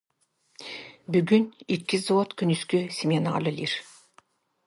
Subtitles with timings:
[1.15, 1.45] Бүгүн
[1.75, 3.73] иккис взвод күнүскү сменаҕа үлэлиир